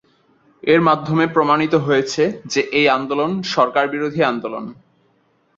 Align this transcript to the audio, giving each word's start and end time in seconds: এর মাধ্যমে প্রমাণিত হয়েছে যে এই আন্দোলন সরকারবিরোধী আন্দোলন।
এর 0.63 0.81
মাধ্যমে 0.81 1.25
প্রমাণিত 1.27 1.73
হয়েছে 1.77 2.23
যে 2.45 2.61
এই 2.71 2.87
আন্দোলন 2.89 3.31
সরকারবিরোধী 3.53 4.21
আন্দোলন। 4.23 4.65